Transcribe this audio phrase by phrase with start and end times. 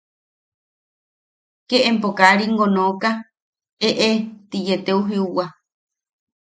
[1.69, 3.09] Ke empo kaa ringo nooka
[3.87, 4.09] ¡eʼe!
[4.49, 5.45] ti yee teu jiuwa.